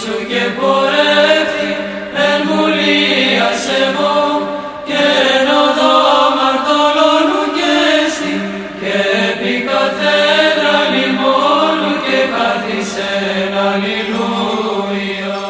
[0.00, 1.70] σου και πορεύθη
[2.26, 4.20] εν βουλία σε εγώ
[4.88, 5.02] και
[5.36, 5.98] εν οδό
[6.38, 7.70] μαρτωλώνου και
[8.02, 8.34] έστι
[8.80, 8.94] και
[9.28, 15.40] επί καθέντρα λιμόνου και καθισεν αλληλούια.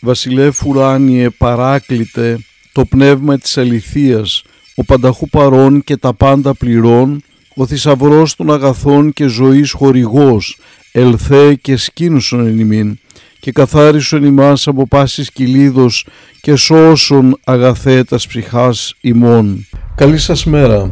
[0.00, 2.38] Βασιλεύ ουράνιε παράκλητε
[2.72, 4.42] το πνεύμα της αληθείας,
[4.74, 7.22] ο πανταχού παρών και τα πάντα πληρών,
[7.54, 10.58] ο θησαυρός των αγαθών και ζωής χορηγός,
[10.96, 12.98] ελθέ και σκήνουσον εν ημίν,
[13.40, 16.06] και καθάρισον ημάς από πάσης κυλίδος
[16.40, 19.66] και σώσον αγαθέ τας ψυχάς ημών.
[19.94, 20.90] Καλή σας μέρα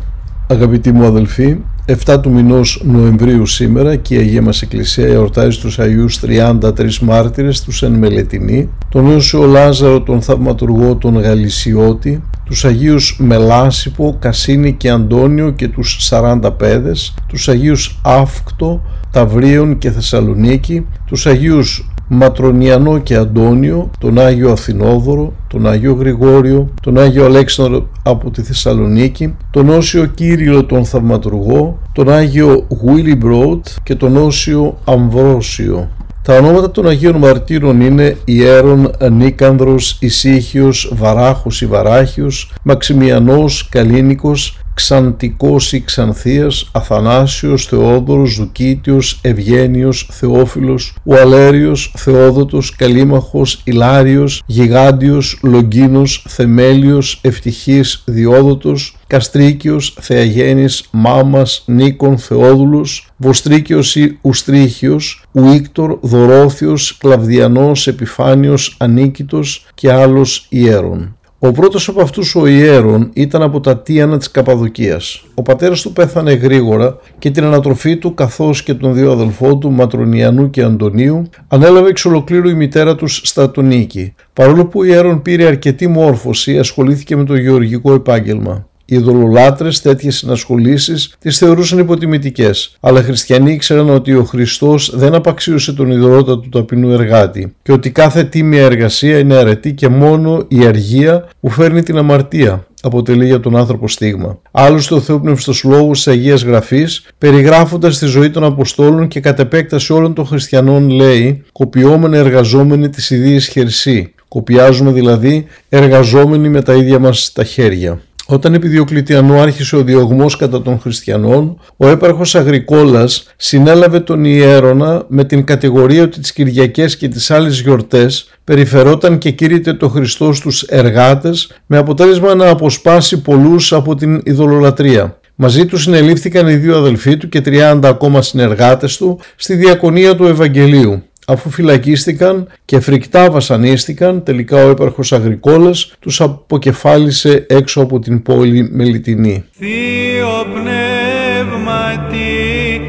[0.48, 5.78] αγαπητοί μου αδελφοί, 7 του μηνός Νοεμβρίου σήμερα και η Αγία μας Εκκλησία εορτάζει τους
[5.78, 13.16] Αγίους 33 μάρτυρες, τους εν Μελετινή, τον Ιωσιο Λάζαρο, τον Θαυματουργό, τον Γαλισιώτη, τους Αγίους
[13.18, 21.26] Μελάσιπο, Κασίνη και Αντώνιο και τους 40 πέδες, τους Αγίους Αύκτο, Ταυρίων και Θεσσαλονίκη, τους
[21.26, 28.42] Αγίους Ματρονιανό και Αντώνιο, τον Άγιο Αθηνόδωρο, τον Άγιο Γρηγόριο, τον Άγιο Αλέξανδρο από τη
[28.42, 35.88] Θεσσαλονίκη, τον Όσιο Κύριλο τον Θαυματουργό, τον Άγιο Γουίλιμπρότ και τον Όσιο Αμβρόσιο.
[36.22, 45.72] Τα ονόματα των Αγίων Μαρτύρων είναι Ιέρον, Νίκανδρος, Ισύχιος, Βαράχος ή Βαράχιος, Μαξιμιανός, Καλίνικος, Ξαντικός
[45.72, 58.02] ή Ξανθίας, Αθανάσιος, Θεόδωρος, Ζουκίτιος, Ευγένιος, Θεόφιλος, Ουαλέριος, Θεόδοτος, Καλίμαχος, Ηλάριος, Γιγάντιος, Λογκίνος, Θεμέλιος, Ευτυχής,
[58.06, 69.92] Διόδοτος, Καστρίκιος, Θεαγένης, Μάμας, Νίκον, Θεόδουλος, Βοστρίκιος ή Ουστρίχιος, Ουίκτορ, Δωρόθιος, Κλαβδιανός, Επιφάνιος, Ανίκητος και
[69.92, 71.16] άλλος ιέρων.
[71.44, 75.24] Ο πρώτος από αυτούς ο Ιέρον ήταν από τα Τίανα της Καπαδοκίας.
[75.34, 79.70] Ο πατέρας του πέθανε γρήγορα και την ανατροφή του καθώς και των δύο αδελφών του
[79.70, 84.14] Ματρονιανού και Αντωνίου ανέλαβε εξ ολοκλήρου η μητέρα τους Στατονίκη.
[84.32, 88.66] Παρόλο που ο Ιέρον πήρε αρκετή μόρφωση ασχολήθηκε με το γεωργικό επάγγελμα.
[88.84, 95.14] Οι ειδωλολάτρε τέτοιες συνασχολήσεις τις θεωρούσαν υποτιμητικές, αλλά οι χριστιανοί ήξεραν ότι ο Χριστός δεν
[95.14, 100.44] απαξίωσε τον ιδρώτα του ταπεινού εργάτη και ότι κάθε τίμια εργασία είναι αρετή και μόνο
[100.48, 104.38] η αργία που φέρνει την αμαρτία αποτελεί για τον άνθρωπο στίγμα.
[104.50, 109.92] Άλλωστε, ο Θεόπνευστος λόγος της Αγίας Γραφής, περιγράφοντας τη ζωή των Αποστόλων και κατ' επέκταση
[109.92, 114.14] όλων των χριστιανών, λέει: Κοπιόμενοι εργαζόμενοι της ιδίη χερσή.
[114.28, 118.00] Κοπιάζουμε δηλαδή εργαζόμενοι με τα ίδια μας τα χέρια.
[118.32, 125.04] Όταν επί Διοκλητιανού άρχισε ο διωγμός κατά των χριστιανών, ο έπαρχος Αγρικόλας συνέλαβε τον Ιέρωνα
[125.08, 130.32] με την κατηγορία ότι τις Κυριακές και τις άλλες γιορτές περιφερόταν και κήρυτε το Χριστό
[130.32, 135.18] στους εργάτες με αποτέλεσμα να αποσπάσει πολλούς από την ειδωλολατρία.
[135.34, 140.24] Μαζί τους συνελήφθηκαν οι δύο αδελφοί του και 30 ακόμα συνεργάτες του στη διακονία του
[140.24, 141.02] Ευαγγελίου.
[141.26, 148.68] Αφού φυλακίστηκαν και φρικτά βασανίστηκαν, τελικά ο έπαρχος Αγρικόλας τους αποκεφάλισε έξω από την πόλη
[148.72, 149.44] Μελιτινή.
[149.58, 152.20] Θείο πνεύματι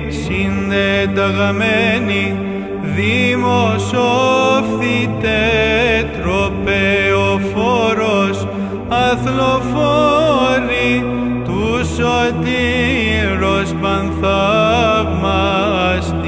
[0.09, 2.35] συνδεταγμένη
[2.95, 5.39] δημοσόφθητε
[6.22, 8.47] τροπεοφόρος
[8.89, 11.03] αθλοφόρη
[11.43, 16.22] τους σωτήρος πανθαυμάστη